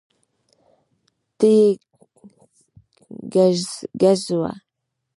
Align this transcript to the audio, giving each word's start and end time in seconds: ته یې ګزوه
ته 1.37 1.47
یې 3.33 3.43
ګزوه 4.01 4.51